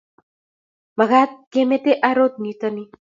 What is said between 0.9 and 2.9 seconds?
Makat kemete arot nito ni